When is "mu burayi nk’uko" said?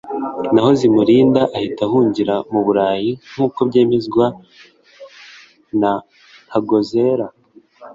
2.51-3.59